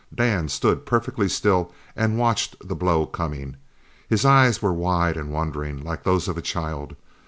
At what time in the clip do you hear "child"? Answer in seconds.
6.41-6.95